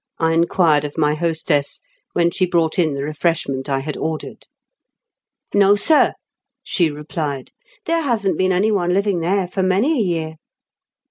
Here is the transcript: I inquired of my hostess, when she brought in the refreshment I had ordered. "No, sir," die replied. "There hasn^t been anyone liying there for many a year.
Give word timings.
I 0.17 0.33
inquired 0.33 0.83
of 0.83 0.97
my 0.97 1.13
hostess, 1.13 1.79
when 2.13 2.31
she 2.31 2.47
brought 2.47 2.79
in 2.79 2.95
the 2.95 3.03
refreshment 3.03 3.69
I 3.69 3.81
had 3.81 3.95
ordered. 3.95 4.47
"No, 5.53 5.75
sir," 5.75 6.13
die 6.75 6.85
replied. 6.87 7.51
"There 7.85 8.01
hasn^t 8.01 8.35
been 8.35 8.51
anyone 8.51 8.89
liying 8.95 9.19
there 9.21 9.47
for 9.47 9.61
many 9.61 9.93
a 9.93 10.03
year. 10.03 10.35